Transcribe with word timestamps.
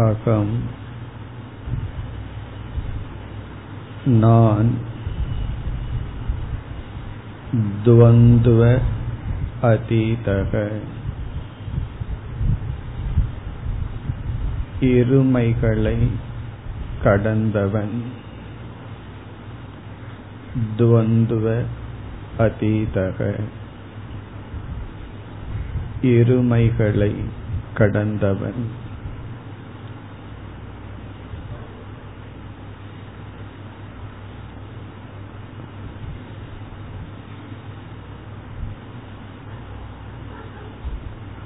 அகம் 0.00 0.54
நான் 4.16 4.70
द्वन्द्व 7.84 8.60
अतीतः 9.68 10.52
இருமைகளை 14.88 15.98
கடந்தவன் 17.04 17.94
துவந்துவ 20.76 21.46
அதீதக 22.38 23.18
இருமைகளை 26.10 27.12
கடந்தவன் 27.74 28.62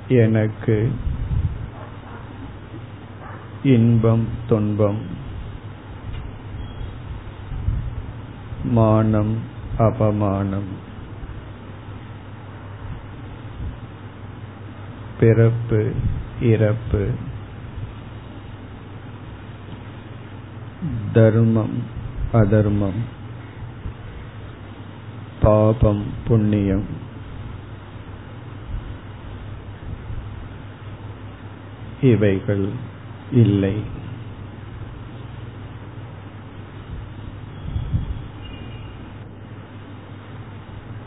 எனக்கு 0.07 0.91
இன்பம் 3.63 4.27
துன்பம் 4.48 5.02
மானம் 8.63 9.38
அபமானம் 9.77 10.71
பிறப்பு 15.20 15.93
இறப்பு 16.40 17.09
தர்மம் 21.13 21.77
அதர்மம் 22.31 23.01
பாபம் 25.40 26.05
புண்ணியம் 26.27 27.02
இவைகள் 32.04 32.70
இல்லை. 33.32 33.76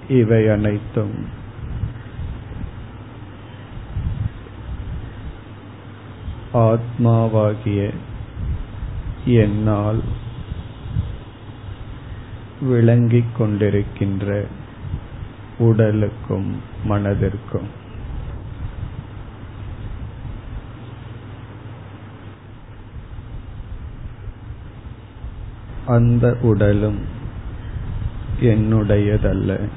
இவை 0.08 0.48
அனைத்தும் 0.48 1.14
ஆத்மாவாகிய 6.52 7.90
என்னால் 9.24 10.02
விளங்கிக் 12.60 13.34
கொண்டிருக்கின்ற 13.38 14.46
உடலுக்கும் 15.58 16.60
மனதிற்கும். 16.88 17.84
அந்த 25.86 26.36
உடலும் 26.42 26.98
என்னுடையதல்ல. 28.40 29.68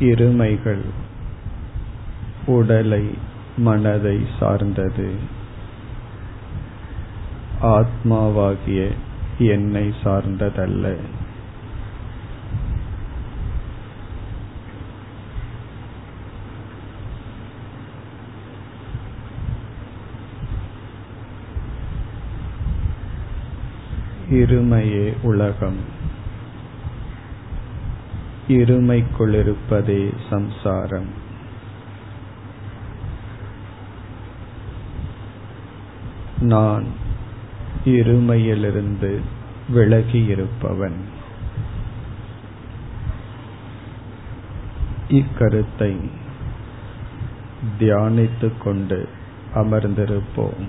இருமைகள் 0.00 0.84
உடலை 2.46 3.10
மனதை 3.56 4.26
சார்ந்தது. 4.40 5.14
ஆத்மாவாகிய 7.62 8.90
என்னை 9.38 9.92
சார்ந்ததல்ல. 10.04 10.96
இருமையே 24.36 25.14
உலகம். 25.22 25.78
இருமைக்குள்ளிருப்பதே 28.48 30.14
சம்சாரம். 30.30 31.24
நான் 36.40 36.84
இருமையிலிருந்து 37.84 39.20
விலகியிருப்பவன். 39.74 41.00
இக்கருத்தை 45.08 45.96
தியானித்துக் 47.78 48.58
கொண்டு 48.64 49.08
அமர்ந்திருப்போம். 49.54 50.68